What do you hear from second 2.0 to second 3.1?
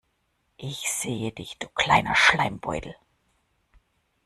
Schleimbeutel.